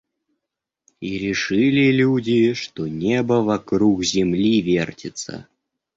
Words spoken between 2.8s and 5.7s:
небо вокруг земли вертится.